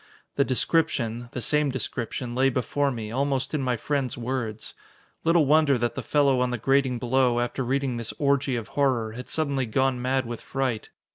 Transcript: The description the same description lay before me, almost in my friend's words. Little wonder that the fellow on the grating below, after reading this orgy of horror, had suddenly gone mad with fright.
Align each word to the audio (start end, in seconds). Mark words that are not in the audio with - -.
The 0.35 0.43
description 0.43 1.29
the 1.33 1.41
same 1.41 1.69
description 1.69 2.33
lay 2.33 2.49
before 2.49 2.89
me, 2.89 3.11
almost 3.11 3.53
in 3.53 3.61
my 3.61 3.77
friend's 3.77 4.17
words. 4.17 4.73
Little 5.23 5.45
wonder 5.45 5.77
that 5.77 5.93
the 5.93 6.01
fellow 6.01 6.39
on 6.41 6.49
the 6.49 6.57
grating 6.57 6.97
below, 6.97 7.39
after 7.39 7.63
reading 7.63 7.97
this 7.97 8.11
orgy 8.17 8.55
of 8.55 8.69
horror, 8.69 9.11
had 9.11 9.29
suddenly 9.29 9.67
gone 9.67 10.01
mad 10.01 10.25
with 10.25 10.41
fright. 10.41 10.89